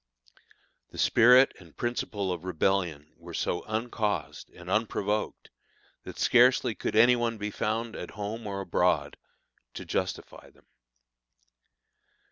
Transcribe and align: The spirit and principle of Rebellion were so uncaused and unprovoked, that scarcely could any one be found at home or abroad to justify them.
The 0.89 0.97
spirit 0.97 1.53
and 1.59 1.77
principle 1.77 2.31
of 2.31 2.43
Rebellion 2.43 3.13
were 3.17 3.35
so 3.35 3.61
uncaused 3.67 4.49
and 4.49 4.67
unprovoked, 4.67 5.51
that 6.05 6.17
scarcely 6.17 6.73
could 6.73 6.95
any 6.95 7.15
one 7.15 7.37
be 7.37 7.51
found 7.51 7.95
at 7.95 8.09
home 8.17 8.47
or 8.47 8.61
abroad 8.61 9.15
to 9.75 9.85
justify 9.85 10.49
them. 10.49 10.65